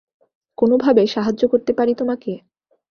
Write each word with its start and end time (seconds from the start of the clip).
কোনোভাবে 0.57 1.03
সাহায্য 1.07 1.41
করতে 1.47 1.71
পারি 1.73 1.93
তোমাকে? 1.95 2.31